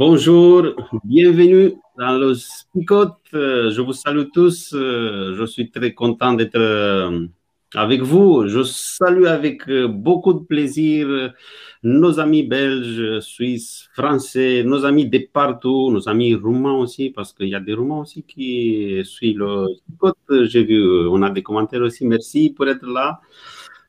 [0.00, 0.62] Bonjour,
[1.04, 3.18] bienvenue dans le Spicot.
[3.34, 4.72] Euh, je vous salue tous.
[4.72, 7.26] Euh, je suis très content d'être euh,
[7.74, 8.48] avec vous.
[8.48, 11.34] Je salue avec beaucoup de plaisir
[11.82, 17.48] nos amis belges, suisses, français, nos amis de partout, nos amis roumains aussi, parce qu'il
[17.48, 20.16] y a des roumains aussi qui suivent le Spicot.
[20.44, 22.06] J'ai vu, on a des commentaires aussi.
[22.06, 23.20] Merci pour être là.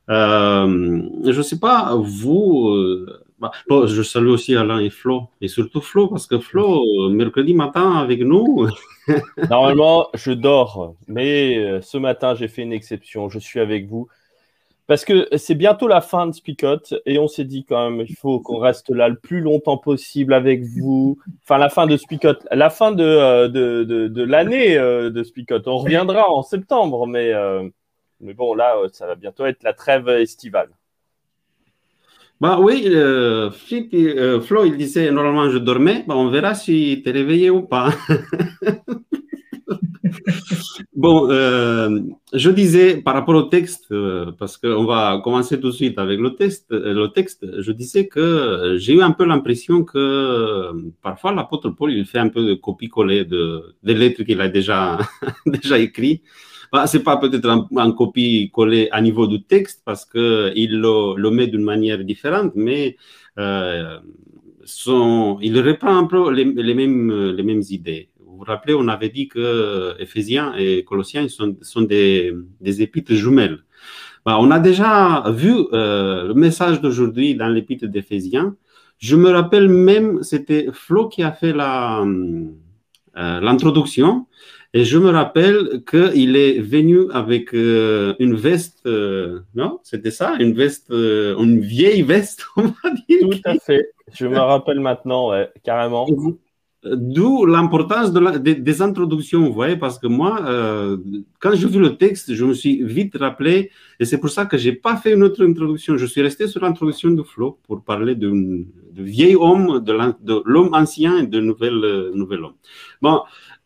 [0.09, 3.07] je ne sais pas, vous,
[3.41, 3.51] bah,
[3.87, 7.93] je salue aussi Alain et Flo, et surtout Flo, parce que Flo, euh, mercredi matin
[7.93, 8.67] avec nous.
[9.49, 13.29] Normalement, je dors, mais euh, ce matin, j'ai fait une exception.
[13.29, 14.07] Je suis avec vous.
[14.85, 18.15] Parce que c'est bientôt la fin de Spicot et on s'est dit quand même, il
[18.15, 21.17] faut qu'on reste là le plus longtemps possible avec vous.
[21.43, 25.65] Enfin, la fin de Spicot, la fin de, euh, de, de, l'année de Spicot.
[25.67, 27.31] On reviendra en septembre, mais,
[28.19, 30.69] mais bon, là, ça va bientôt être la trêve estivale.
[32.41, 33.51] Bah oui, euh,
[33.93, 36.03] euh, Flo, il disait normalement je dormais.
[36.07, 37.93] Bah, on verra si tu es réveillé ou pas.
[40.95, 41.99] bon, euh,
[42.33, 43.93] je disais par rapport au texte,
[44.39, 48.75] parce qu'on va commencer tout de suite avec le texte, le texte je disais que
[48.79, 50.71] j'ai eu un peu l'impression que
[51.03, 54.97] parfois l'apôtre Paul, il fait un peu de copie-coller de, des lettres qu'il a déjà,
[55.45, 56.23] déjà écrites.
[56.71, 61.29] Bah, c'est pas peut-être un, copie collé à niveau du texte parce que il le,
[61.29, 62.95] met d'une manière différente, mais
[63.37, 63.99] euh,
[64.63, 68.09] son, il reprend un peu les, mêmes, les mêmes idées.
[68.19, 73.13] Vous vous rappelez, on avait dit que Éphésiens et Colossiens sont, sont des, des épîtres
[73.13, 73.59] jumelles.
[74.25, 78.55] Bah, on a déjà vu euh, le message d'aujourd'hui dans l'épître d'Éphésiens.
[78.99, 82.45] Je me rappelle même, c'était Flo qui a fait euh,
[83.15, 84.27] l'introduction.
[84.73, 90.35] Et je me rappelle qu'il est venu avec euh, une veste, euh, non C'était ça
[90.39, 93.19] Une veste, euh, une vieille veste, on va dire.
[93.29, 93.91] Tout à fait.
[94.13, 96.07] Je me rappelle maintenant, ouais, carrément.
[96.83, 100.39] D'où l'importance de des, introductions, vous voyez, parce que moi,
[101.39, 104.57] quand j'ai vu le texte, je me suis vite rappelé, et c'est pour ça que
[104.57, 105.95] je n'ai pas fait une autre introduction.
[105.95, 108.65] Je suis resté sur l'introduction de Flo pour parler de,
[108.95, 112.55] vieil homme, de l'homme ancien et de nouvel, nouvel homme.
[112.99, 113.21] Bon,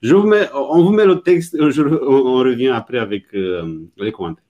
[0.06, 4.12] je vous mets, on vous met le texte, je, on, revient après avec euh, les
[4.12, 4.44] commentaires.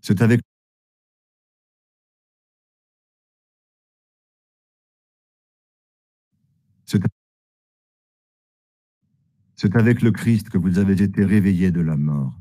[0.00, 0.40] C'est avec
[9.54, 12.32] C'est avec le Christ que vous avez été réveillés de la mort.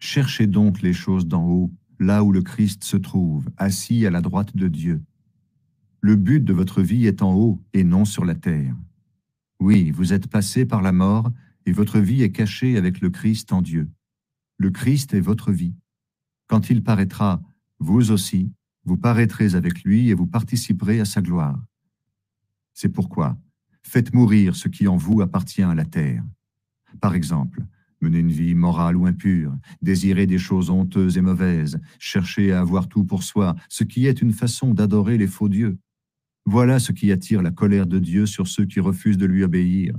[0.00, 1.70] Cherchez donc les choses d'en haut
[2.02, 5.02] là où le Christ se trouve, assis à la droite de Dieu.
[6.00, 8.74] Le but de votre vie est en haut et non sur la terre.
[9.60, 11.30] Oui, vous êtes passé par la mort
[11.64, 13.88] et votre vie est cachée avec le Christ en Dieu.
[14.58, 15.74] Le Christ est votre vie.
[16.48, 17.40] Quand il paraîtra,
[17.78, 18.50] vous aussi,
[18.84, 21.62] vous paraîtrez avec lui et vous participerez à sa gloire.
[22.74, 23.38] C'est pourquoi,
[23.84, 26.24] faites mourir ce qui en vous appartient à la terre.
[27.00, 27.64] Par exemple,
[28.02, 32.88] mener une vie morale ou impure, désirer des choses honteuses et mauvaises, chercher à avoir
[32.88, 35.78] tout pour soi, ce qui est une façon d'adorer les faux dieux.
[36.44, 39.94] Voilà ce qui attire la colère de Dieu sur ceux qui refusent de lui obéir.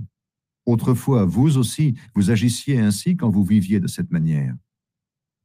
[0.66, 4.56] Autrefois, vous aussi, vous agissiez ainsi quand vous viviez de cette manière.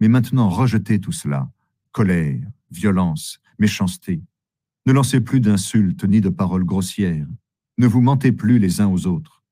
[0.00, 1.50] Mais maintenant, rejetez tout cela.
[1.93, 4.23] Colère, violence, méchanceté.
[4.87, 7.27] Ne lancez plus d'insultes ni de paroles grossières.
[7.79, 9.43] Ne vous mentez plus les uns aux autres.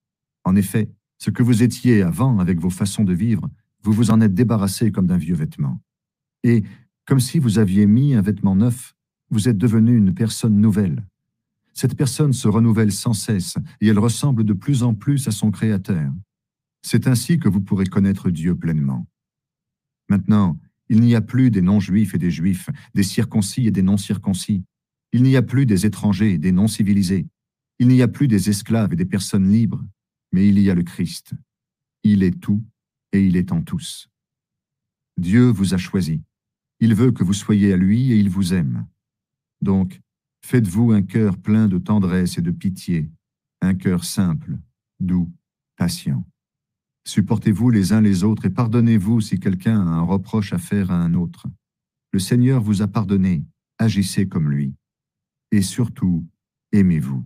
[0.45, 3.49] En effet, ce que vous étiez avant avec vos façons de vivre,
[3.83, 5.81] vous vous en êtes débarrassé comme d'un vieux vêtement.
[6.43, 6.65] Et,
[7.07, 8.95] comme si vous aviez mis un vêtement neuf,
[9.31, 11.07] vous êtes devenu une personne nouvelle.
[11.73, 15.51] Cette personne se renouvelle sans cesse et elle ressemble de plus en plus à son
[15.51, 16.13] Créateur.
[16.83, 19.07] C'est ainsi que vous pourrez connaître Dieu pleinement.
[20.09, 20.59] Maintenant,
[20.89, 24.65] il n'y a plus des non-juifs et des juifs, des circoncis et des non-circoncis.
[25.13, 27.27] Il n'y a plus des étrangers et des non-civilisés.
[27.79, 29.85] Il n'y a plus des esclaves et des personnes libres
[30.33, 31.35] mais il y a le Christ.
[32.03, 32.65] Il est tout
[33.13, 34.09] et il est en tous.
[35.17, 36.23] Dieu vous a choisi.
[36.81, 38.87] Il veut que vous soyez à lui et il vous aime.
[39.63, 40.01] Donc,
[40.45, 43.11] faites-vous un cœur plein de tendresse et de pitié,
[43.63, 44.59] un cœur simple,
[45.01, 45.33] doux,
[45.77, 46.25] patient.
[47.07, 51.01] Supportez-vous les uns les autres et pardonnez-vous si quelqu'un a un reproche à faire à
[51.01, 51.47] un autre.
[52.13, 53.45] Le Seigneur vous a pardonné,
[53.79, 54.75] agissez comme lui.
[55.53, 56.27] Et surtout,
[56.73, 57.25] aimez-vous.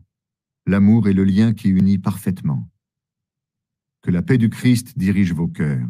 [0.67, 2.69] L'amour est le lien qui unit parfaitement.
[4.03, 5.89] Que la paix du Christ dirige vos cœurs.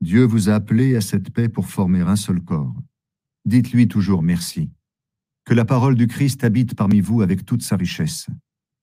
[0.00, 2.74] Dieu vous a appelé à cette paix pour former un seul corps.
[3.44, 4.70] Dites-lui toujours merci.
[5.44, 8.26] Que la parole du Christ habite parmi vous avec toute sa richesse.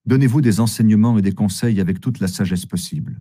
[0.06, 3.20] Donnez-vous des enseignements et des conseils avec toute la sagesse possible.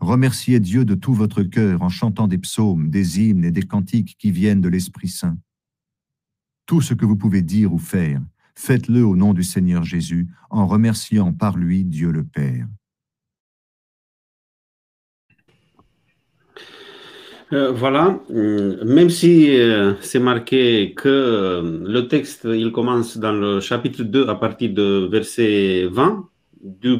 [0.00, 4.16] Remerciez Dieu de tout votre cœur en chantant des psaumes, des hymnes et des cantiques
[4.18, 5.36] qui viennent de l'Esprit Saint.
[6.66, 8.22] Tout ce que vous pouvez dire ou faire,
[8.54, 12.66] faites-le au nom du Seigneur Jésus, en remerciant par lui Dieu le Père.
[16.58, 23.60] Euh, voilà, euh, même si euh, c'est marqué que le texte, il commence dans le
[23.60, 26.28] chapitre 2 à partir de verset 20,
[26.62, 26.96] dû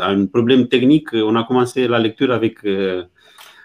[0.00, 3.08] à un problème technique, on a commencé la lecture avec le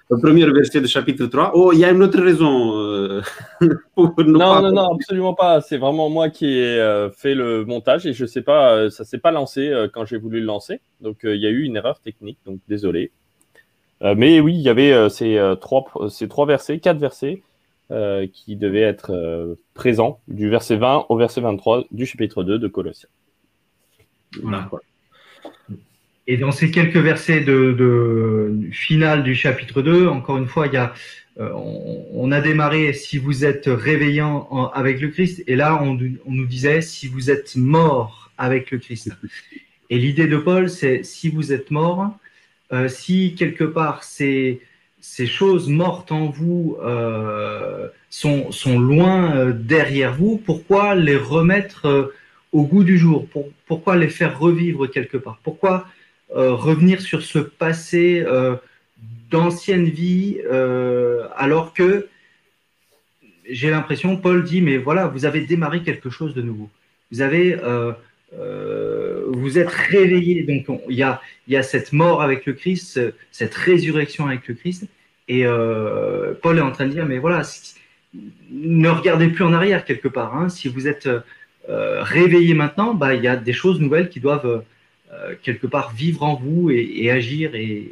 [0.09, 1.51] premier verset du chapitre 3.
[1.53, 3.21] Oh, il y a une autre raison.
[3.95, 5.61] pour non, non, non, absolument pas.
[5.61, 9.31] C'est vraiment moi qui ai fait le montage et je sais pas, ça s'est pas
[9.31, 10.81] lancé quand j'ai voulu le lancer.
[10.99, 13.11] Donc il y a eu une erreur technique, donc désolé.
[14.03, 17.43] Euh, mais oui, il y avait euh, ces, euh, trois, ces trois versets, quatre versets
[18.33, 23.07] qui devaient être présents du verset 20 au verset 23 du chapitre 2 de Colossiens.
[24.41, 24.69] Voilà.
[26.27, 30.75] Et dans ces quelques versets de, finale du chapitre 2, encore une fois, il y
[30.75, 30.93] a,
[31.39, 36.81] on, a démarré si vous êtes réveillant avec le Christ, et là on, nous disait
[36.81, 39.13] si vous êtes mort avec le Christ.
[39.89, 42.17] Et l'idée de Paul, c'est si vous êtes mort,
[42.73, 44.61] euh, si quelque part ces,
[45.25, 52.13] choses mortes en vous euh, sont, sont, loin euh, derrière vous, pourquoi les remettre
[52.51, 53.25] au goût du jour?
[53.67, 55.39] Pourquoi les faire revivre quelque part?
[55.43, 55.87] Pourquoi
[56.29, 58.25] revenir sur ce passé
[59.31, 60.39] d'ancienne vie
[61.37, 62.09] alors que
[63.49, 66.69] j'ai l'impression, Paul dit, mais voilà, vous avez démarré quelque chose de nouveau.
[67.11, 67.57] Vous avez
[69.47, 70.43] vous êtes réveillé.
[70.43, 72.99] Donc, il y a, y a cette mort avec le Christ,
[73.31, 74.87] cette résurrection avec le Christ.
[75.27, 77.41] Et euh, Paul est en train de dire, mais voilà,
[78.49, 80.35] ne regardez plus en arrière quelque part.
[80.35, 80.49] Hein.
[80.49, 84.63] Si vous êtes euh, réveillé maintenant, bah, il y a des choses nouvelles qui doivent
[85.11, 87.89] euh, quelque part vivre en vous et, agir et,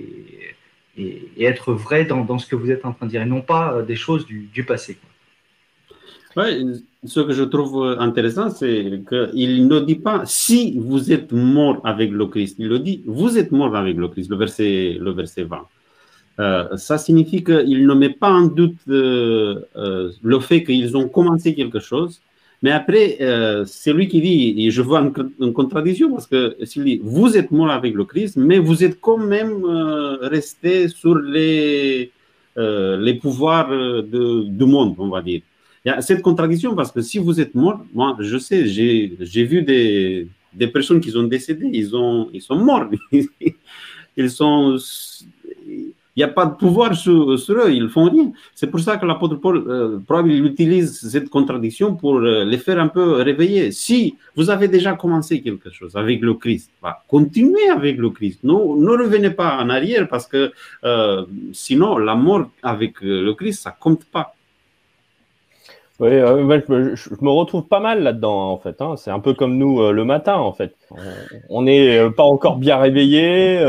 [0.98, 3.82] et, être vraies dans, ce que vous êtes en train de dire, et non pas
[3.82, 4.98] des choses du passé.
[6.38, 11.80] Oui, ce que je trouve intéressant, c'est qu'il ne dit pas si vous êtes mort
[11.86, 12.58] avec le Christ.
[12.60, 15.66] Il le dit vous êtes mort avec le Christ, le verset, le verset 20.
[16.40, 21.08] Euh, ça signifie qu'il ne met pas en doute euh, euh, le fait qu'ils ont
[21.08, 22.22] commencé quelque chose,
[22.62, 23.18] mais après,
[23.66, 25.02] c'est lui qui dit, et je vois
[25.40, 29.00] une, contradiction parce que s'il dit vous êtes mort avec le Christ, mais vous êtes
[29.00, 29.64] quand même
[30.22, 32.12] resté sur les,
[32.58, 35.42] les pouvoirs du monde, on va dire.
[35.86, 39.44] Il y a cette contradiction parce que si vous êtes mort, moi, je sais, j'ai
[39.44, 42.90] vu des, des, personnes qui sont décédées, ils, ont, ils sont morts.
[44.18, 44.78] ils sont.
[46.18, 48.32] Il n'y a pas de pouvoir sur, eux, ils font rien.
[48.56, 52.80] C'est pour ça que l'apôtre Paul, euh, probablement, utilise cette contradiction pour euh, les faire
[52.80, 53.72] un peu réveiller.
[53.74, 58.40] Si vous avez déjà commencé quelque chose avec le Christ, bah, continuez avec le Christ.
[58.44, 60.54] Ne, ne revenez pas en arrière parce que
[60.86, 64.34] euh, sinon, la mort avec le Christ, ça compte pas.
[66.00, 68.82] Oui, euh, je, me retrouve pas mal là-dedans, en fait.
[68.82, 68.96] Hein.
[68.98, 70.76] C'est un peu comme nous euh, le matin, en fait.
[71.50, 73.60] On n'est euh, pas encore bien réveillé,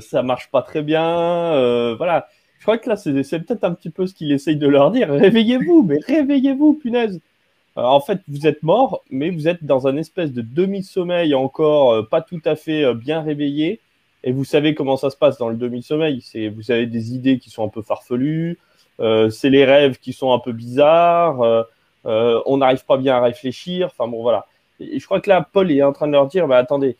[0.00, 1.94] ça marche pas très bien.
[1.96, 2.28] voilà.
[2.58, 5.08] Je crois que là, c'est peut-être un petit peu ce qu'il essaye de leur dire.
[5.10, 7.20] Réveillez-vous, mais réveillez-vous, punaise.
[7.76, 12.20] en fait, vous êtes mort, mais vous êtes dans un espèce de demi-sommeil encore, pas
[12.22, 13.80] tout à fait bien réveillé.
[14.24, 16.20] Et vous savez comment ça se passe dans le demi-sommeil.
[16.22, 18.58] C'est vous avez des idées qui sont un peu farfelues.
[19.00, 21.62] Euh, c'est les rêves qui sont un peu bizarres, euh,
[22.06, 23.86] euh, on n'arrive pas bien à réfléchir.
[23.86, 24.46] Enfin bon, voilà.
[24.80, 26.96] Et je crois que là, Paul est en train de leur dire, bah, attendez,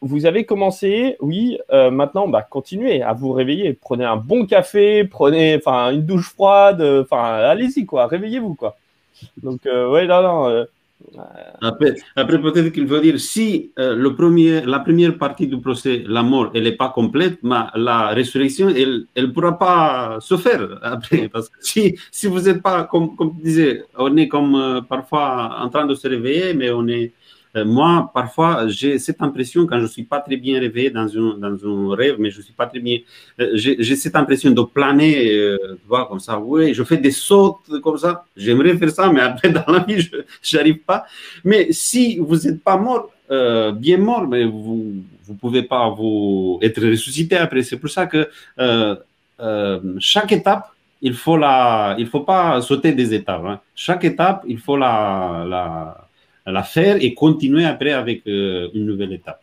[0.00, 3.72] vous avez commencé, oui, maintenant, bah, continuez à vous réveiller.
[3.74, 8.76] Prenez un bon café, prenez une douche froide, enfin allez-y, quoi, réveillez-vous, quoi.
[9.42, 10.66] Donc, ouais, non, non,
[11.60, 16.04] après, après peut-être qu'il veut dire si euh, le premier, la première partie du procès,
[16.06, 20.78] la mort, elle n'est pas complète, mais la résurrection, elle ne pourra pas se faire
[20.82, 21.28] après.
[21.28, 24.80] Parce que si, si vous n'êtes pas, comme, comme tu disais, on est comme euh,
[24.82, 27.19] parfois en train de se réveiller, mais on est Euh,
[27.54, 31.38] moi, parfois, j'ai cette impression quand je ne suis pas très bien réveillé dans un,
[31.38, 32.98] dans un rêve, mais je ne suis pas très bien.
[33.40, 36.38] Euh, j'ai cette impression de planer, euh, tu vois, comme ça.
[36.38, 38.24] Oui, je fais des sautes comme ça.
[38.36, 40.00] J'aimerais faire ça, mais après, dans la vie,
[40.42, 41.04] je n'arrive pas.
[41.44, 43.10] Mais si vous n'êtes pas mort,
[43.74, 47.62] bien mort, mais vous ne pouvez pas vous être ressuscité après.
[47.62, 48.28] C'est pour ça que
[49.98, 50.70] chaque étape,
[51.02, 53.42] il faut la, il faut pas sauter des étapes.
[53.44, 53.60] Hein.
[53.74, 56.08] Chaque étape, il faut la, la
[56.46, 59.42] la faire et continuer après avec euh, une nouvelle étape.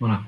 [0.00, 0.20] Voilà.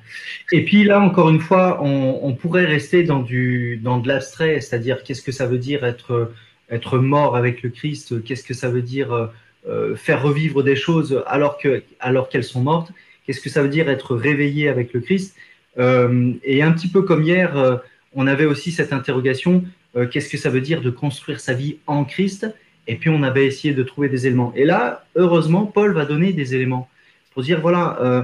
[0.53, 5.03] Et puis là, encore une fois, on, pourrait rester dans, du, dans de l'abstrait, c'est-à-dire
[5.03, 6.33] qu'est-ce que ça veut dire être,
[6.71, 9.33] être mort avec le Christ, qu'est-ce que ça veut dire
[9.67, 12.93] euh, faire revivre des choses alors qu'elles alors qu'elles sont mortes,
[13.27, 15.35] qu'est-ce que ça veut dire être réveillé avec le Christ?
[15.77, 17.81] Euh, et un petit peu comme hier,
[18.13, 19.65] on avait aussi cette interrogation,
[20.13, 22.47] qu'est-ce que ça veut dire de construire sa vie en Christ?
[22.87, 24.53] Et puis on avait essayé de trouver des éléments.
[24.57, 26.89] Et là, heureusement, Paul va donner des éléments
[27.33, 28.23] pour dire, voilà, euh,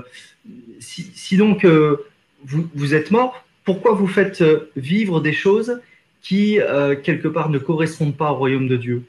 [0.79, 2.07] si, donc euh,
[2.45, 5.81] vous, vous, êtes mort, pourquoi vous faites euh, vivre des choses
[6.23, 6.59] qui,
[7.03, 9.05] quelque part, ne correspondent pas au royaume de Dieu?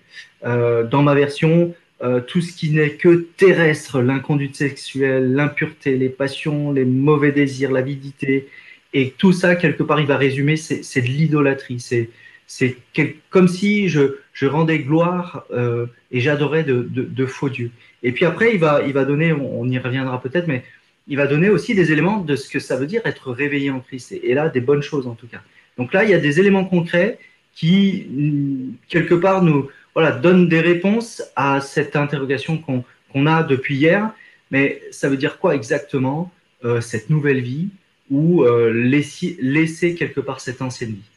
[0.46, 1.75] Dans ma version,
[2.25, 8.48] tout ce qui n'est que terrestre, l'inconduite sexuelle, l'impureté, les passions, les mauvais désirs, l'avidité,
[8.93, 12.10] et tout ça, quelque part, il va résumer, c'est de l'idolâtrie, c'est
[12.53, 12.75] c'est
[13.29, 17.72] comme si je, rendais gloire euh, et j'adorais de, faux dieux.
[18.03, 20.63] Et puis après, il va, il va donner, on, y reviendra peut-être, mais
[21.08, 23.79] il va donner aussi des éléments de ce que ça veut dire être réveillé en
[23.79, 24.12] Christ.
[24.12, 25.41] Et, là, des bonnes choses en tout cas.
[25.77, 27.20] Donc là, il y a des éléments concrets
[27.55, 34.12] qui, quelque part, nous voilà, donnent des réponses à cette interrogation qu'on a depuis hier.
[34.51, 36.29] Mais ça veut dire quoi exactement,
[36.65, 37.70] euh, cette nouvelle vie,
[38.10, 41.11] ou euh, laisser, laisser quelque part cette ancienne vie?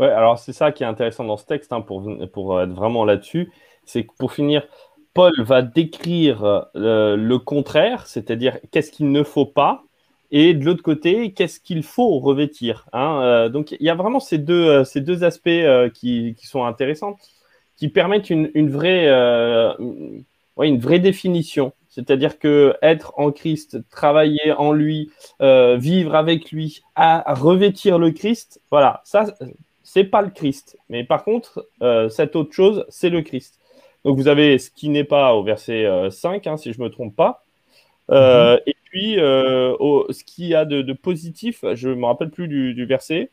[0.00, 3.04] Ouais, alors c'est ça qui est intéressant dans ce texte, hein, pour, pour être vraiment
[3.04, 3.52] là-dessus,
[3.84, 4.66] c'est que pour finir,
[5.12, 9.84] Paul va décrire euh, le contraire, c'est-à-dire qu'est-ce qu'il ne faut pas,
[10.30, 12.86] et de l'autre côté, qu'est-ce qu'il faut revêtir.
[12.94, 13.20] Hein.
[13.22, 15.50] Euh, donc il y a vraiment ces deux, euh, ces deux aspects
[15.92, 17.18] qui, qui, sont intéressants,
[17.76, 19.06] qui permettent une, une vraie,
[20.56, 21.74] vraie définition.
[21.90, 28.62] C'est-à-dire que être en Christ, travailler en lui, vivre avec lui, à revêtir le Christ,
[28.70, 29.26] voilà, ça,
[29.92, 30.78] c'est pas le Christ.
[30.88, 33.58] Mais par contre, euh, cette autre chose, c'est le Christ.
[34.04, 36.84] Donc vous avez ce qui n'est pas au verset 5, euh, hein, si je ne
[36.84, 37.44] me trompe pas.
[38.08, 38.60] Euh, mhm.
[38.68, 43.30] Et puis, ce qu'il y a de, positif, je ne me rappelle plus du, verset.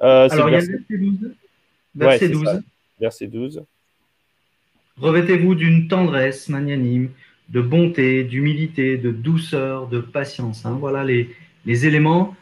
[0.00, 1.34] Alors, il y a le verset 12.
[1.94, 2.62] Verset 12.
[3.00, 3.62] Verset 12.
[4.98, 7.10] Revêtez-vous d'une tendresse magnanime,
[7.48, 10.66] de bonté, d'humilité, de douceur, de patience.
[10.66, 10.76] Hein.
[10.80, 11.30] Voilà les,
[11.64, 12.34] les éléments.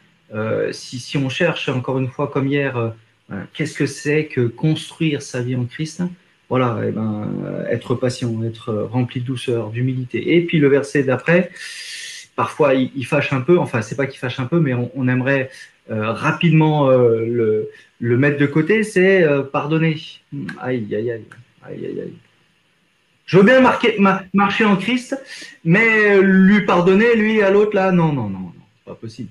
[0.73, 2.95] si, si, on cherche, encore une fois, comme hier,
[3.53, 6.03] Qu'est-ce que c'est que construire sa vie en Christ?
[6.49, 7.29] Voilà, eh ben,
[7.71, 10.37] être patient, être rempli de douceur, d'humilité.
[10.37, 11.51] Et puis le verset d'après,
[12.41, 15.51] parfois il, fâche un peu, enfin c'est pas qu'il fâche un peu, mais on, aimerait
[15.91, 17.69] euh, rapidement euh,
[18.01, 20.01] le, mettre de côté, c'est euh, pardonner.
[20.59, 21.25] Aïe, aïe, aïe,
[21.63, 22.15] aïe, aïe, aïe.
[23.27, 23.97] Je veux bien marquer,
[24.33, 25.17] marcher en Christ,
[25.65, 28.53] mais lui pardonner, lui à l'autre, là, non, non, non, non,
[28.85, 29.29] pas possible.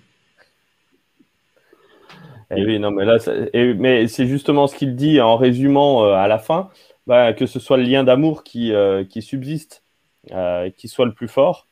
[2.56, 3.18] Et oui, non, mais là,
[3.53, 6.70] mais c'est justement ce qu'il dit en résumant euh, à la fin,
[7.06, 9.84] bah, que ce soit le lien d'amour qui, euh, subsiste,
[10.32, 11.68] euh, qui soit le plus fort.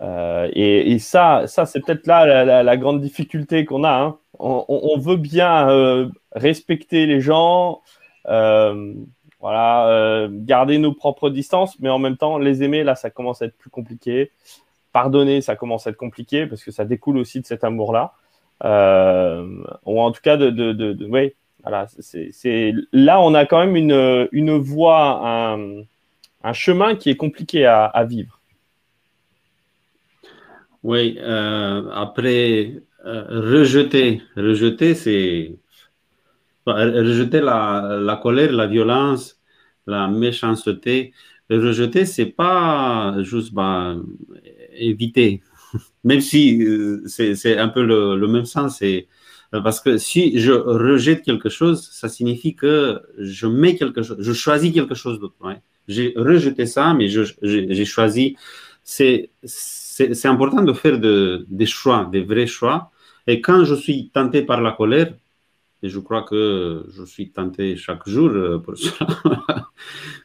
[0.00, 3.92] Et, et, ça, ça c'est peut-être là la, grande difficulté qu'on a.
[3.92, 4.18] Hein.
[4.38, 7.82] On, on, veut bien respecter les gens,
[8.24, 13.46] voilà, garder nos propres distances, mais en même temps, les aimer, là, ça commence à
[13.46, 14.30] être plus compliqué.
[14.92, 18.14] Pardonner, ça commence à être compliqué parce que ça découle aussi de cet amour-là.
[18.64, 23.60] Euh, ou en tout cas de, de, de, oui, voilà, c'est là on a quand
[23.64, 25.82] même une, une voie, un,
[26.42, 28.40] un chemin qui est compliqué à, à vivre.
[30.82, 35.54] Oui, euh, après euh, rejeter, rejeter, c'est
[36.66, 39.40] rejeter la, la, colère, la violence,
[39.86, 41.12] la méchanceté.
[41.50, 43.96] Rejeter, c'est pas juste bah,
[44.74, 45.42] éviter,
[46.04, 48.82] même si euh, c'est un peu le, même sens.
[48.82, 49.02] Euh,
[49.50, 54.32] parce que si je rejette quelque chose, ça signifie que je mets quelque chose, je
[54.32, 55.36] choisis quelque chose d'autre.
[55.86, 58.36] J'ai rejeté ça, mais j'ai choisi.
[58.82, 59.30] C'est
[60.24, 62.90] important de faire des choix, des vrais choix.
[63.26, 65.12] Et quand je suis tenté par la colère,
[65.82, 69.06] et je crois que je suis tenté chaque jour euh, pour cela,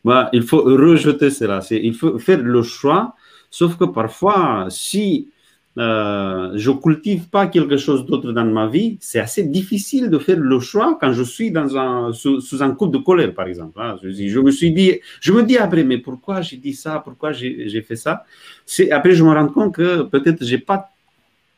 [0.03, 1.59] bah, il faut rejeter cela.
[1.69, 3.15] Il faut faire le choix,
[3.53, 5.29] sauf que parfois, si
[5.77, 10.39] euh, je cultive pas quelque chose d'autre dans ma vie, c'est assez difficile de faire
[10.39, 13.79] le choix quand je suis dans un, sous, un coup de colère, par exemple.
[13.79, 13.97] Hein.
[14.01, 17.81] Je, me suis dit, je me dis après, mais pourquoi j'ai dit ça, pourquoi j'ai
[17.87, 18.25] fait ça?
[18.91, 20.89] Après je me rends compte que peut-être j'ai pas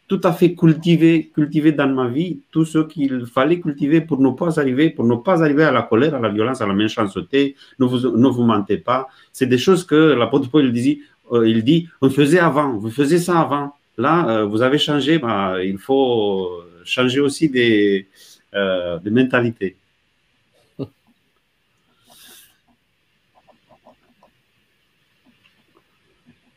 [0.07, 4.29] tout à fait cultivé, cultivé dans ma vie tout ce qu'il fallait cultiver pour ne
[4.29, 7.55] pas arriver, pour ne pas arriver à la colère, à la violence, à la méchanceté.
[7.79, 9.07] Ne vous, ne vous mentez pas.
[9.31, 11.01] C'est des choses que l'apôtre Paul il dit,
[11.31, 13.75] euh, il dit, on faisait avant, vous faisiez ça avant.
[13.97, 18.07] Là, euh, vous avez changé, bah, il faut changer aussi des,
[18.53, 19.77] euh, des mentalités.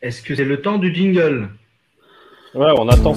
[0.01, 1.49] Est-ce que c'est le temps du jingle?
[2.53, 3.15] Ouais, on attend.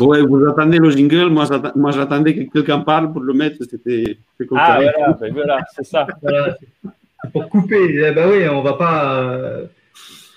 [0.00, 4.18] Ouais, vous attendez le jingle, moi, moi j'attendais que quelqu'un parle pour le mettre, c'était
[4.54, 6.06] Ah voilà, ben voilà c'est ça.
[7.32, 9.66] Pour couper, eh ben oui, on va pas euh,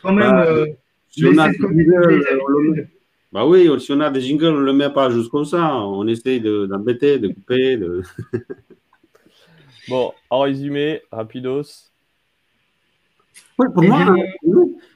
[0.02, 0.32] quand même.
[0.32, 0.66] Bah, euh,
[1.10, 2.24] si on a des jingles,
[2.76, 2.88] met...
[3.32, 5.76] bah oui, si on a des jingles, on ne le met pas juste comme ça.
[5.76, 7.78] On essaie d'embêter, de, de, couper.
[7.78, 8.02] De...
[9.90, 11.92] bon, en résumé, rapidos.
[13.60, 14.16] Oui, pour moi,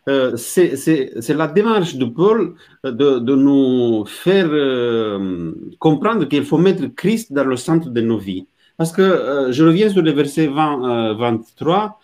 [0.08, 6.86] euh, c'est la démarche de Paul de, de nous faire euh, comprendre qu'il faut mettre
[6.96, 8.46] Christ dans le centre de nos vies.
[8.78, 12.00] Parce que euh, je reviens sur le verset 20, 23,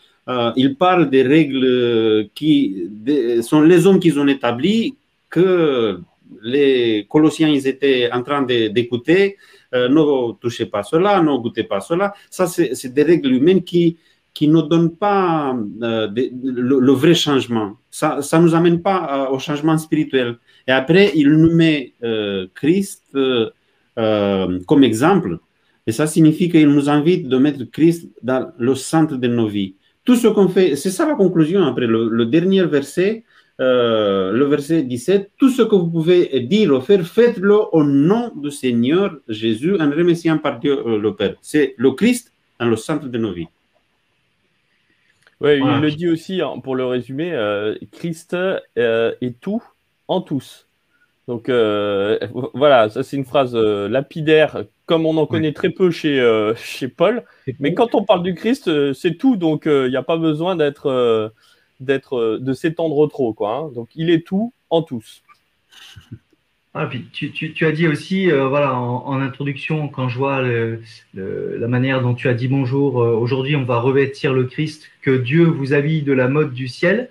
[0.56, 2.90] il parle des règles qui
[3.42, 4.96] sont les hommes qu'ils ont établies,
[5.30, 6.00] que
[6.42, 9.38] les Colossiens étaient en train d'écouter,
[9.74, 12.14] ne touchez pas cela, ne goûtez pas cela.
[12.30, 13.98] Ça, c'est des règles humaines qui,
[14.34, 17.74] qui ne donne pas euh, le, vrai changement.
[17.90, 20.38] Ça ne nous amène pas euh, au changement spirituel.
[20.68, 25.40] Et après, il nous met euh, Christ comme exemple.
[25.86, 29.76] Et ça signifie qu'il nous invite de mettre Christ dans le centre de nos vies.
[30.06, 33.24] Tout ce qu'on fait, c'est ça la conclusion après le, dernier verset,
[33.60, 35.32] le verset 17.
[35.38, 39.90] Tout ce que vous pouvez dire ou faire, faites-le au nom du Seigneur Jésus en
[39.90, 41.36] remerciant par Dieu le Père.
[41.42, 43.48] C'est le Christ dans le centre de nos vies.
[45.42, 49.64] Oui, il le dit aussi, hein, pour le résumer, euh, Christ euh, est tout
[50.08, 50.68] en tous.
[51.28, 52.20] Donc euh,
[52.54, 56.22] voilà, ça c'est une phrase lapidaire, comme on en connaît très peu chez,
[56.56, 57.24] chez Paul.
[57.60, 61.34] Mais quand on parle du Christ, c'est tout, donc il n'y a pas besoin d'être,
[61.80, 63.34] d'être, de s'étendre trop.
[63.34, 63.72] Quoi, hein.
[63.74, 65.24] Donc il est tout en tous.
[66.74, 70.42] Ah, tu, as dit aussi, euh, voilà, en, introduction, quand je vois
[71.14, 75.12] la manière dont tu as dit bonjour, euh, aujourd'hui on va revêtir le Christ, que
[75.12, 77.10] Dieu vous habille de la mode du ciel.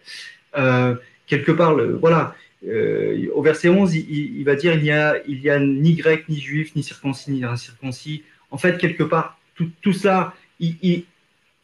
[0.57, 0.95] Euh,
[1.27, 2.35] quelque part, voilà,
[3.35, 6.41] au verset 11, il, va dire il n'y a, il y a ni grec, ni
[6.41, 8.23] juif, ni circoncis, ni incirconcis.
[8.51, 11.05] En fait, quelque part, tout, tout cela, il,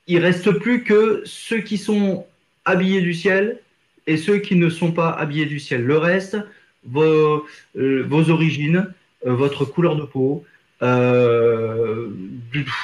[0.07, 2.27] il reste plus que ceux qui sont
[2.67, 3.61] habillés du ciel
[4.07, 5.83] et ceux qui ne sont pas habillés du ciel.
[5.83, 6.37] Le reste,
[6.87, 7.47] vos,
[7.77, 8.93] euh, vos origines,
[9.27, 10.45] euh, votre couleur de peau,
[10.83, 12.09] euh,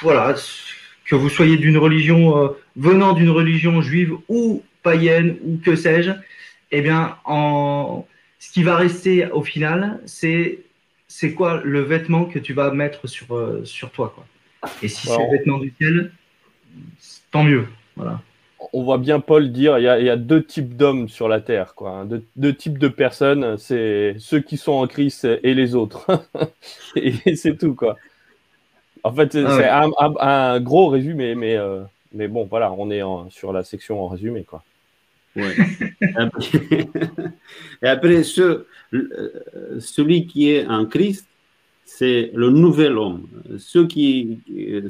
[0.02, 0.34] voilà,
[1.06, 6.12] que vous soyez d'une religion, venant d'une religion juive ou païenne ou que sais-je,
[6.70, 8.06] eh bien, en,
[8.38, 10.60] ce qui va rester au final, c'est
[11.08, 14.14] c'est quoi le vêtement que tu vas mettre sur, sur toi.
[14.14, 14.24] Quoi.
[14.82, 16.10] Et si c'est le vêtement du ciel,
[17.30, 17.66] tant mieux.
[17.96, 18.22] Voilà
[18.72, 21.90] on voit bien Paul dire il y a, deux types d'hommes sur la terre, quoi.
[21.90, 22.08] Hein.
[22.36, 26.06] Deux, types de personnes, c'est ceux qui sont en Christ et les autres.
[26.96, 27.96] et c'est tout, quoi.
[29.04, 29.88] En fait, c'est ah
[30.20, 34.44] un, gros résumé, mais, euh, mais bon, voilà, on est sur la section en résumé,
[34.44, 34.62] quoi.
[35.36, 35.46] et
[37.82, 38.66] après, ce,
[39.80, 41.26] celui qui est en Christ,
[41.98, 43.26] c'est le nouvel homme.
[43.88, 44.38] qui,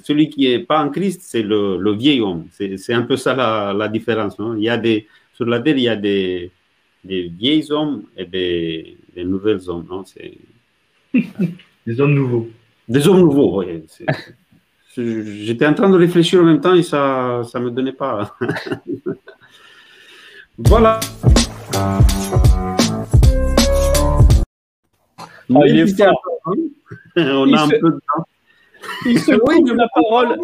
[0.05, 2.47] celui qui n'est pas en Christ, c'est le, vieil homme.
[2.51, 4.37] C'est un peu ça la, différence.
[4.57, 6.53] il y a des, sur la terre, il y a des,
[7.03, 9.87] des vieils hommes et des, des nouvelles hommes.
[9.91, 10.05] Non?
[11.85, 12.49] Des hommes nouveaux.
[12.89, 13.83] Des hommes nouveaux, oui.
[14.97, 18.37] J'étais en train de réfléchir en même temps et ça ne me donnait pas.
[20.59, 21.01] voilà.
[21.75, 21.99] Ah,
[25.67, 26.23] il est fort.
[27.17, 28.27] On a un peu de temps.
[29.07, 30.39] Il se coupe la parole.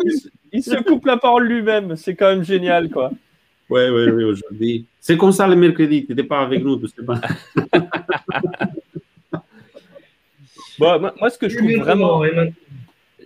[0.53, 1.97] Il, se coupe la parole lui-même.
[1.97, 3.11] C'est quand même génial, quoi.
[3.71, 4.87] Oui, oui, oui, aujourd'hui.
[5.01, 6.07] C'est comme ça le mercredi.
[6.07, 7.21] Tu n'étais pas avec nous, tu sais pas.
[10.79, 12.23] bon, moi, ce que je trouve vraiment,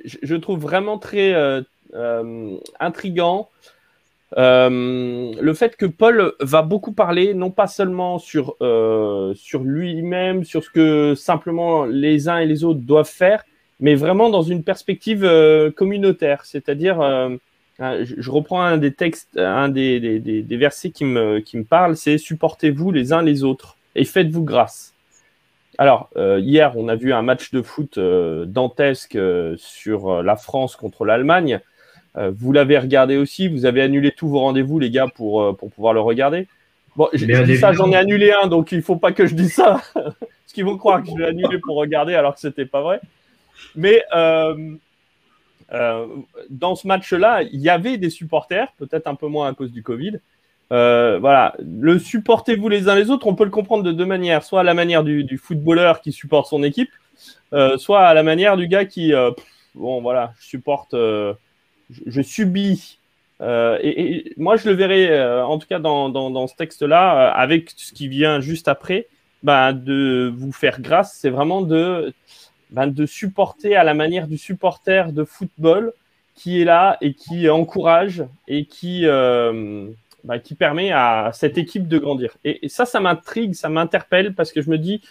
[0.05, 1.63] je, trouve vraiment très euh,
[1.95, 3.51] euh, intrigant,
[4.39, 10.45] euh, le fait que Paul va beaucoup parler, non pas seulement sur, euh, sur lui-même,
[10.45, 13.45] sur ce que simplement les uns et les autres doivent faire,
[13.81, 16.99] mais vraiment dans une perspective euh, communautaire, c'est-à-dire
[17.79, 22.17] je, reprends un des textes, un des, des, versets qui me, qui me parle, c'est
[22.17, 24.95] supportez-vous les uns les autres et faites-vous grâce.
[25.79, 29.19] Alors, hier, on a vu un match de foot dantesque
[29.57, 31.61] sur la France contre l'Allemagne.
[32.15, 35.95] Vous l'avez regardé aussi, vous avez annulé tous vos rendez-vous, les gars, pour, pour pouvoir
[35.95, 36.47] le regarder.
[36.95, 39.35] Bon, je, dis ça, j'en ai annulé un, donc il ne faut pas que je
[39.35, 39.81] dise ça.
[39.95, 42.83] Parce qu'ils vont croire que je l'ai annulé pour regarder alors que ce n'était pas
[42.83, 43.01] vrai.
[43.75, 44.03] Mais
[45.73, 46.07] euh,
[46.51, 49.83] dans ce match-là, il y avait des supporters, peut-être un peu moins à cause du
[49.83, 50.19] Covid.
[50.71, 54.43] Euh, voilà, le supportez-vous les uns les autres, on peut le comprendre de deux manières.
[54.43, 56.91] Soit à la manière du, footballeur qui supporte son équipe,
[57.53, 59.13] euh, soit à la manière du gars qui,
[59.75, 60.95] bon voilà, je supporte,
[62.07, 62.99] je, subis.
[63.41, 68.41] Et, moi, je le verrai, en tout cas dans, ce texte-là, avec ce qui vient
[68.41, 69.07] juste après,
[69.43, 72.15] bah, de vous faire grâce, c'est vraiment de
[72.73, 75.93] ben, de supporter à la manière du supporter de football
[76.35, 79.89] qui est là et qui encourage et qui, euh,
[80.25, 82.35] ben, qui permet à cette équipe de grandir.
[82.45, 85.03] Et, ça, ça m'intrigue, ça m'interpelle parce que je me dis,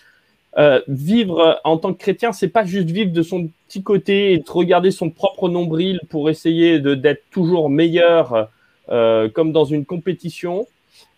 [0.58, 4.38] euh, vivre en tant que chrétien, c'est pas juste vivre de son petit côté et
[4.40, 8.50] de regarder son propre nombril pour essayer d'être toujours meilleur
[8.90, 10.68] euh, comme dans une compétition,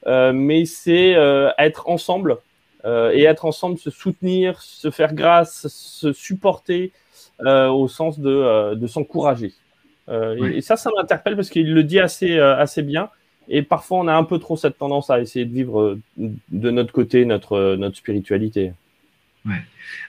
[0.05, 1.15] mais c'est
[1.57, 2.37] être ensemble
[2.85, 6.91] euh, et être ensemble, se soutenir, se faire grâce, se supporter
[7.45, 9.53] euh, au sens de, euh, de s'encourager.
[10.09, 13.09] Et, ça, ça m'interpelle parce qu'il le dit assez, assez bien.
[13.47, 16.91] Et parfois, on a un peu trop cette tendance à essayer de vivre de notre
[16.91, 18.73] côté notre, notre spiritualité.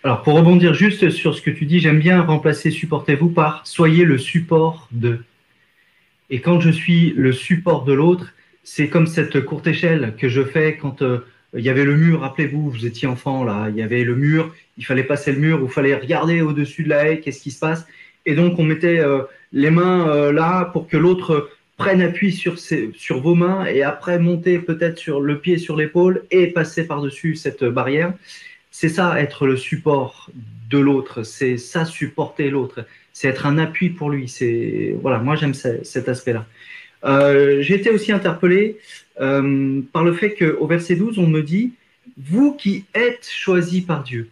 [0.02, 4.04] Alors, pour rebondir juste sur ce que tu dis, j'aime bien remplacer supportez-vous par soyez
[4.04, 5.20] le support de.
[6.30, 10.42] Et quand je suis le support de l'autre, c'est comme cette courte échelle que je
[10.42, 11.02] fais quand
[11.56, 14.52] il y avait le mur, rappelez-vous, vous étiez enfant là, il y avait le mur,
[14.76, 17.60] il fallait passer le mur, il fallait regarder au-dessus de la haie, qu'est-ce qui se
[17.60, 17.86] passe.
[18.26, 22.58] Et donc on mettait euh, les mains euh, là pour que l'autre prenne appui sur,
[22.58, 27.36] sur vos mains et après monter peut-être sur le pied sur l'épaule et passer par-dessus
[27.36, 28.12] cette barrière.
[28.76, 30.28] C'est ça être le support
[30.68, 34.28] de l'autre, c'est ça supporter l'autre, c'est être un appui pour lui.
[34.28, 36.44] C'est voilà, moi j'aime cet aspect-là.
[37.04, 38.78] Euh, j'ai été aussi interpellé
[39.20, 41.74] euh, par le fait qu'au verset 12, on me dit,
[42.18, 44.28] vous qui êtes choisis par Dieu.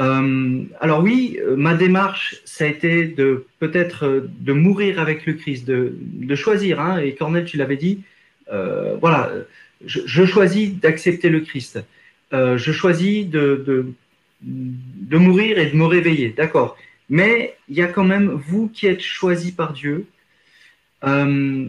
[0.00, 5.66] Euh, alors oui, ma démarche, ça a été de peut-être de mourir avec le Christ,
[5.66, 8.00] de, choisir, hein, et Cornel, tu l'avais dit,
[8.48, 9.30] voilà,
[9.84, 11.84] je choisis d'accepter le Christ.
[12.32, 13.92] Je choisis de, de,
[14.42, 16.76] de mourir et de me réveiller, d'accord.
[17.08, 20.06] Mais il y a quand même vous qui êtes choisis par Dieu,
[21.04, 21.68] euh,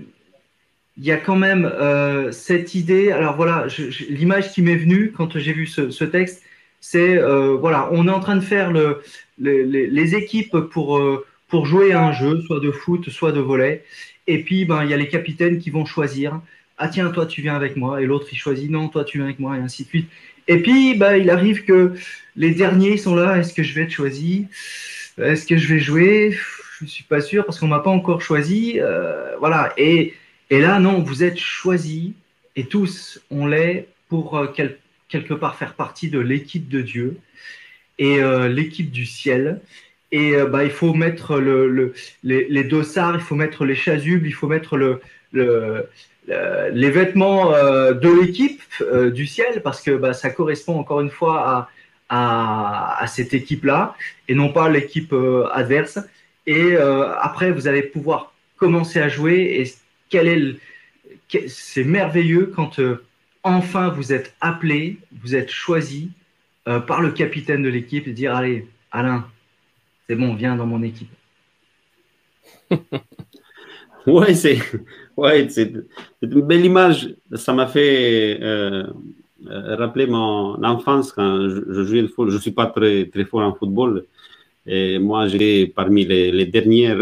[0.97, 3.11] il y a quand même euh, cette idée.
[3.11, 3.67] Alors voilà,
[4.09, 6.43] l'image qui m'est venue quand j'ai vu ce, texte,
[6.79, 9.01] c'est euh, voilà, on est en train de faire le,
[9.39, 11.01] les équipes pour
[11.47, 13.85] pour jouer à un jeu, soit de foot, soit de volet.
[14.25, 16.41] Et puis ben il y a les capitaines qui vont choisir.
[16.79, 18.01] Ah tiens, toi tu viens avec moi.
[18.01, 20.09] Et l'autre il choisit non, toi tu viens avec moi et ainsi de suite.
[20.47, 21.93] Et puis ben, il arrive que
[22.35, 23.37] les derniers sont là.
[23.37, 24.47] Est-ce que je vais être choisi?
[25.17, 26.31] Est-ce que je vais jouer?
[26.79, 28.79] Je ne suis pas sûr parce qu'on m'a pas encore choisi.
[28.79, 29.73] Euh, voilà.
[29.77, 30.13] Et,
[30.49, 32.11] et, là, non, vous êtes choisis
[32.55, 34.47] et tous, on l'est pour euh,
[35.09, 37.17] quelque part faire partie de l'équipe de Dieu
[37.99, 39.61] et euh, l'équipe du ciel.
[40.11, 44.25] Et bah, il faut mettre le, le, les, les, dossards, il faut mettre les chasubles,
[44.25, 45.01] il faut mettre le,
[46.27, 48.61] les vêtements de l'équipe
[49.13, 51.69] du ciel parce que bah, ça correspond encore une fois
[52.09, 53.95] à, cette équipe-là
[54.27, 55.13] et non pas l'équipe
[55.53, 55.99] adverse.
[56.47, 59.61] Et euh, après, vous allez pouvoir commencer à jouer.
[59.61, 59.73] Et
[60.09, 60.55] quel est
[61.47, 63.03] c'est merveilleux quand euh,
[63.43, 66.11] enfin vous êtes appelé, vous êtes choisi
[66.69, 69.27] euh, par le capitaine de l'équipe et dire allez, Alain,
[70.07, 71.11] c'est bon, viens dans mon équipe.
[74.07, 74.59] ouais, c'est
[75.17, 75.73] ouais, c'est
[76.21, 77.15] une belle image.
[77.35, 78.39] Ça m'a fait
[79.45, 82.29] rappeler mon enfance quand je, jouais le football.
[82.29, 84.05] Je ne suis pas très, très fort en football.
[84.65, 86.99] Et moi, j'étais parmi les, les dernières.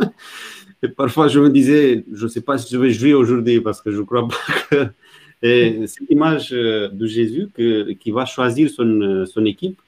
[0.82, 3.80] et parfois, je me disais, je ne sais pas si je vais jouer aujourd'hui parce
[3.80, 4.36] que je ne crois pas
[4.70, 4.86] que.
[5.42, 9.78] Et cette image de Jésus que, qui va choisir son, son équipe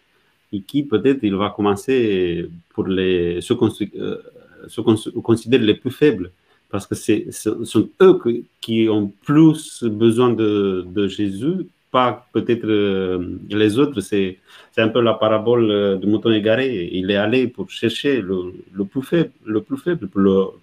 [0.53, 6.31] et qui peut-être il va commencer pour les, ceux qu'on euh, considère les plus faibles
[6.71, 8.19] parce que ce sont eux
[8.61, 14.37] qui ont plus besoin de, Jésus pas peut-être euh, les autres, c'est
[14.77, 16.91] un peu la parabole euh, du mouton égaré.
[16.93, 20.21] Il est allé pour chercher le, plus, faible, le plus faible pour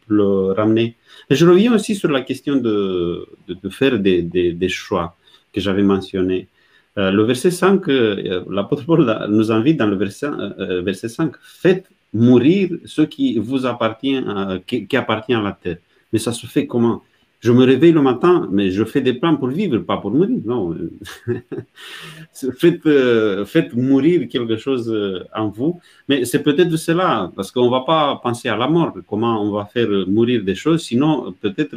[0.08, 0.96] le, ramener.
[1.32, 3.28] Et je reviens aussi sur la question de,
[3.72, 5.16] faire des, choix
[5.52, 6.48] que j'avais mentionné.
[7.00, 7.88] Euh, le verset 5,
[8.48, 10.30] l'apôtre Paul nous invite dans le verset,
[10.84, 14.24] verset 5, faites mourir ce qui vous appartient,
[14.68, 15.78] qui, qui appartient à la terre.
[16.16, 17.02] Mais ça se fait comment?
[17.42, 20.40] Je me réveille le matin, mais je fais des plans pour vivre, pas pour mourir.
[20.46, 20.74] Non.
[22.58, 25.82] faites, euh, faites mourir quelque chose euh, en vous.
[26.08, 29.52] Mais c'est peut-être cela, parce qu'on ne va pas penser à la mort, comment on
[29.52, 30.84] va faire mourir des choses.
[30.84, 31.76] Sinon, peut-être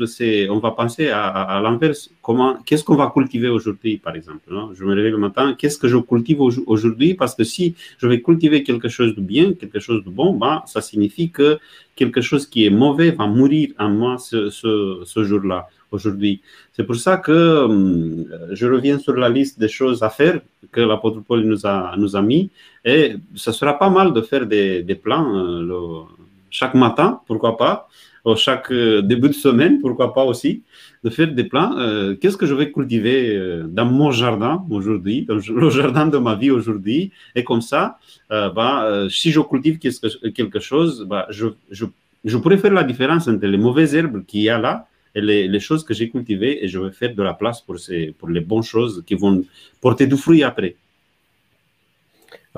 [0.51, 2.09] on va penser à, l'inverse.
[2.28, 5.78] Comment, qu'est-ce qu'on va cultiver aujourd'hui, par exemple non Je me réveille le matin, qu'est-ce
[5.78, 7.14] que je cultive aujourd'hui?
[7.14, 10.62] Parce que si je vais cultiver quelque chose de bien, quelque chose de bon, bah,
[10.66, 11.58] ça signifie que
[11.96, 16.42] quelque chose qui est mauvais va mourir en moi ce, jour-là aujourd'hui.
[16.74, 20.82] C'est pour ça que euh, je reviens sur la liste des choses à faire que
[20.82, 22.50] l'apôtre Paul nous a, nous a mis.
[22.84, 26.02] Et ce sera pas mal de faire des, plans euh,
[26.50, 27.88] chaque matin, pourquoi pas,
[28.36, 30.62] chaque euh, début de semaine, pourquoi pas aussi,
[31.04, 31.76] de faire des plans.
[32.20, 36.50] Qu'est-ce que je vais cultiver dans mon jardin aujourd'hui, dans le jardin de ma vie
[36.50, 37.12] aujourd'hui?
[37.36, 41.86] Et comme ça, bah, si je cultive quelque chose, bah, je, je,
[42.24, 44.88] je pourrais faire la différence entre les mauvaises herbes qu'il y a là
[45.20, 48.28] les, choses que j'ai cultivées et je vais faire de la place pour, ces, pour
[48.28, 49.44] les bonnes choses qui vont
[49.80, 50.76] porter du fruit après.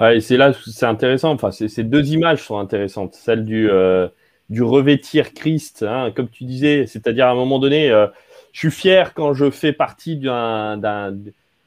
[0.01, 1.33] Ouais, c'est là, c'est intéressant.
[1.33, 3.15] Enfin, ces deux images sont intéressantes.
[3.15, 4.09] Celle du, euh,
[4.51, 8.07] du revêtir Christ, hein, comme tu disais, c'est-à-dire à un moment donné, euh,
[8.53, 11.17] je suis fier quand je fais partie d'un,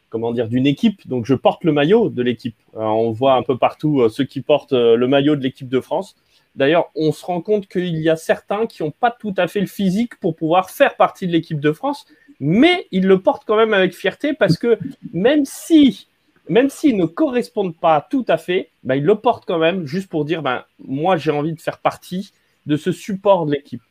[0.10, 1.08] comment dire, d'une équipe.
[1.08, 2.58] Donc, je porte le maillot de l'équipe.
[2.74, 6.16] on voit un peu partout euh, ceux qui portent le maillot de l'équipe de France.
[6.56, 9.60] D'ailleurs, on se rend compte qu'il y a certains qui n'ont pas tout à fait
[9.60, 12.06] le physique pour pouvoir faire partie de l'équipe de France,
[12.40, 14.78] mais ils le portent quand même avec fierté parce que
[15.14, 16.08] même si
[16.50, 20.10] même s'ils ne correspondent pas tout à fait, ben, ils le portent quand même juste
[20.10, 22.34] pour dire ben, moi j'ai envie de faire partie
[22.66, 23.82] de ce support de l'équipe.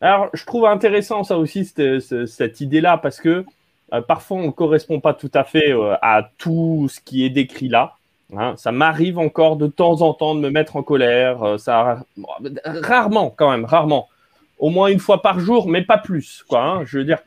[0.00, 3.44] Alors je trouve intéressant ça aussi, cette, cette idée-là, parce que
[3.92, 7.30] euh, parfois on ne correspond pas tout à fait euh, à tout ce qui est
[7.30, 7.94] décrit là.
[8.36, 11.42] Hein, ça m'arrive encore de temps en temps de me mettre en colère.
[11.42, 12.04] Euh, ça,
[12.64, 14.08] rarement, quand même, rarement.
[14.58, 16.44] Au moins une fois par jour, mais pas plus.
[16.48, 16.84] Quoi, hein.
[16.84, 17.18] je veux dire,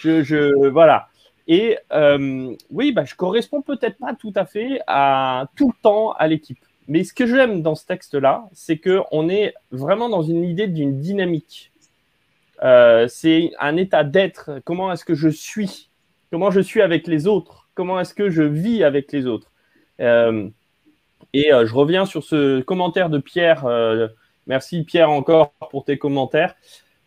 [0.00, 1.08] je, je voilà.
[1.46, 1.78] Et
[2.70, 6.58] oui, bah, je corresponds peut-être pas tout à fait à tout le temps à l'équipe.
[6.88, 10.98] Mais ce que j'aime dans ce texte-là, c'est qu'on est vraiment dans une idée d'une
[11.00, 11.70] dynamique.
[12.62, 14.60] Euh, c'est un état d'être.
[14.64, 15.90] Comment est-ce que je suis?
[16.30, 17.68] Comment je suis avec les autres?
[17.74, 19.52] Comment est-ce que je vis avec les autres?
[20.00, 20.48] Euh,
[21.34, 23.66] et euh, je reviens sur ce commentaire de Pierre.
[24.46, 26.54] Merci Pierre encore pour tes commentaires.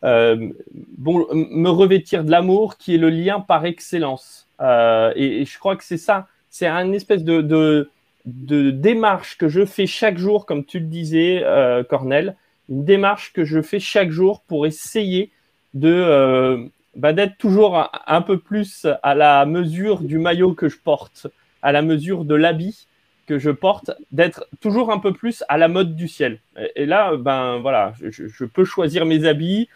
[0.03, 4.47] bon, me revêtir de l'amour qui est le lien par excellence.
[4.59, 6.27] Et, je crois que c'est ça.
[6.51, 7.89] C'est une espèce de,
[8.25, 11.43] démarche que je fais chaque jour, comme tu le disais,
[11.89, 12.35] Cornel.
[12.69, 15.31] Une démarche que je fais chaque jour pour essayer
[15.73, 21.27] de bah, d'être toujours un, peu plus à la mesure du maillot que je porte
[21.61, 22.87] à la mesure de l'habit
[23.27, 26.39] que je porte, d'être toujours un peu plus à la mode du ciel.
[26.75, 29.69] Et, là, ben voilà, je, peux choisir mes habits,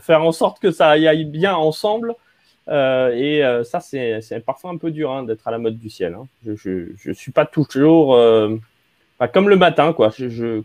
[0.00, 2.14] faire en sorte que ça aille bien ensemble.
[2.68, 5.88] Euh, et euh, ça, c'est parfois un peu dur hein, d'être à la mode du
[5.88, 6.14] ciel.
[6.14, 6.26] Hein.
[6.44, 8.14] Je ne suis pas toujours.
[8.14, 8.56] Euh,
[9.32, 10.10] comme le matin, quoi.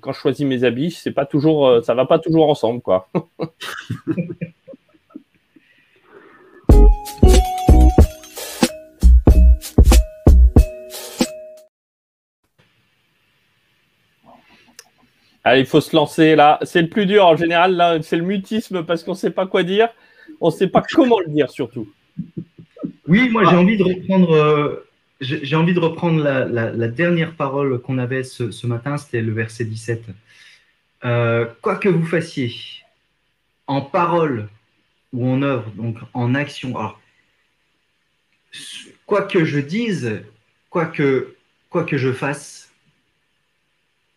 [0.02, 3.08] Quand je choisis mes habits, c'est pas toujours, ça va pas toujours ensemble, quoi.
[15.46, 16.58] Allez, il faut se lancer là.
[16.62, 17.76] C'est le plus dur en général.
[17.76, 19.90] Là, c'est le mutisme parce qu'on ne sait pas quoi dire.
[20.44, 21.90] On ne sait pas comment le dire surtout.
[23.08, 24.36] Oui, moi j'ai envie de reprendre.
[24.36, 24.90] Euh,
[25.22, 28.98] j'ai envie de reprendre la, dernière parole qu'on avait ce, matin.
[28.98, 30.04] C'était le verset 17.
[31.06, 32.54] Euh, quoi que vous fassiez,
[33.68, 34.50] en parole
[35.14, 36.78] ou en œuvre, donc en action.
[36.78, 37.00] Alors,
[39.06, 40.24] quoi que je dise,
[40.70, 41.38] quoi que,
[41.70, 42.70] quoi que je fasse,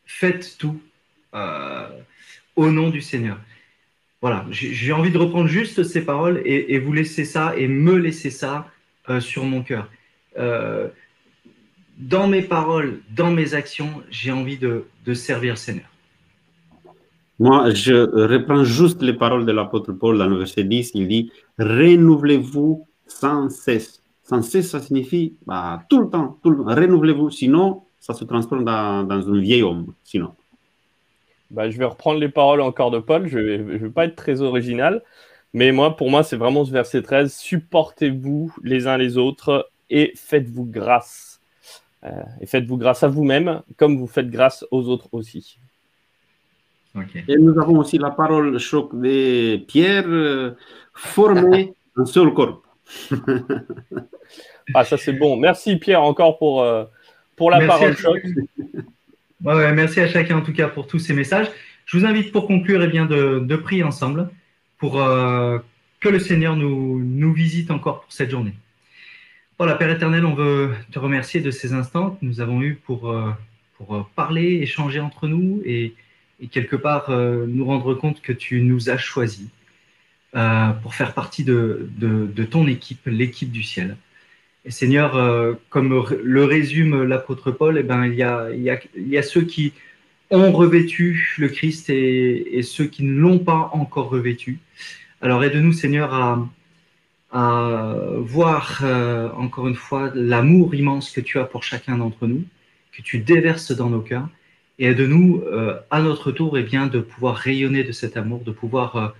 [0.06, 0.80] faites tout
[1.34, 1.88] euh,
[2.56, 3.38] au nom du Seigneur.
[4.26, 8.30] Voilà, j'ai envie de reprendre juste ces paroles et, vous laisser ça et me laisser
[8.30, 8.66] ça
[9.08, 9.88] euh, sur mon cœur.
[10.36, 10.88] Euh,
[11.96, 14.84] dans mes paroles, dans mes actions, j'ai envie de,
[15.14, 15.86] servir le Seigneur.
[17.38, 17.94] Moi, je
[18.32, 20.90] reprends juste les paroles de l'apôtre Paul dans le verset 10.
[20.96, 24.02] Il dit Renouvelez-vous sans cesse.
[24.24, 26.74] Sans cesse, ça signifie bah, tout le temps, tout le temps.
[26.74, 29.92] Renouvelez-vous, sinon, ça se transforme dans, dans un vieil homme.
[30.02, 30.32] Sinon.
[31.50, 33.28] Bah, je vais reprendre les paroles encore de Paul.
[33.28, 35.02] Je ne vais, pas être très original.
[35.54, 37.34] Mais moi, pour moi, c'est vraiment ce verset 13.
[37.34, 41.40] Supportez-vous les uns les autres et faites-vous grâce.
[42.04, 45.58] Euh, et faites-vous grâce à vous-même comme vous faites grâce aux autres aussi.
[47.28, 50.56] Et nous avons aussi la parole choc de Pierre, euh,
[50.94, 52.62] formé un seul corps.
[54.74, 55.36] ah, ça c'est bon.
[55.36, 56.84] Merci Pierre encore pour, euh,
[57.34, 58.22] pour la parole choc.
[59.44, 61.50] Ouais, merci à chacun en tout cas pour tous ces messages.
[61.84, 64.30] Je vous invite pour conclure eh bien, de, de prier ensemble
[64.78, 65.58] pour euh,
[66.00, 68.54] que le Seigneur nous, nous visite encore pour cette journée.
[69.58, 73.10] Voilà, Père éternel, on veut te remercier de ces instants que nous avons eus pour,
[73.10, 73.30] euh,
[73.76, 75.94] pour parler, échanger entre nous et,
[76.50, 79.48] quelque part euh, nous rendre compte que tu nous as choisis
[80.34, 83.96] euh, pour faire partie de, de ton équipe, l'équipe du ciel.
[84.66, 88.22] Et Seigneur, euh, comme le résume l'apôtre Paul, eh ben, il, y
[89.18, 89.72] a, ceux qui
[90.32, 94.58] ont revêtu le Christ et, ceux qui ne l'ont pas encore revêtu.
[95.20, 96.48] Alors aide-nous, Seigneur, à,
[98.18, 102.42] voir euh, encore une fois l'amour immense que tu as pour chacun d'entre nous,
[102.92, 104.28] que tu déverses dans nos cœurs,
[104.78, 108.50] et aide-nous euh, à notre tour eh bien, de pouvoir rayonner de cet amour, de
[108.50, 109.14] pouvoir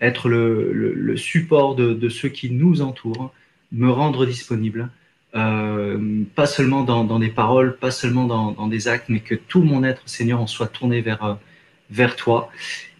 [0.00, 3.32] être le, support de, ceux qui nous entourent,
[3.72, 4.90] me rendre disponible,
[5.34, 9.84] euh, pas seulement dans, des paroles, pas seulement dans, des actes, mais que tout mon
[9.84, 11.38] être, Seigneur, en soit tourné vers,
[11.90, 12.50] vers toi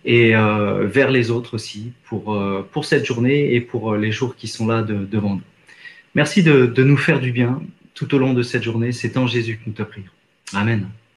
[0.04, 4.37] et euh, vers les autres aussi pour, euh, pour cette journée et pour les jours
[4.37, 5.42] qui sont là de, devant nous.
[6.14, 7.62] Merci de, de nous faire du bien
[7.94, 8.92] tout au long de cette journée.
[8.92, 10.11] C'est en Jésus que nous te prions.
[10.54, 10.88] Amen.